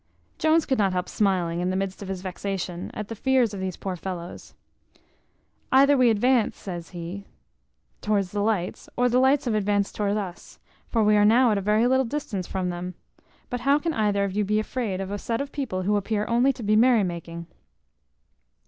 [0.39, 3.59] Jones could not help smiling in the midst of his vexation, at the fears of
[3.59, 4.55] these poor fellows.
[5.71, 7.27] "Either we advance," says he,
[8.01, 10.57] "towards the lights, or the lights have advanced towards us;
[10.89, 12.95] for we are now at a very little distance from them;
[13.51, 16.25] but how can either of you be afraid of a set of people who appear
[16.27, 17.45] only to be merry making?"